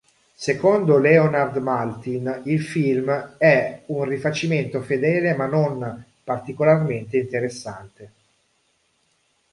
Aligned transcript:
Secondo 0.33 0.97
Leonard 0.97 1.57
Maltin 1.57 2.41
il 2.45 2.59
film 2.59 3.35
è 3.37 3.83
"un 3.89 4.03
rifacimento 4.05 4.81
fedele 4.81 5.35
ma 5.35 5.45
non 5.45 6.03
particolarmente 6.23 7.19
interessante". 7.19 8.11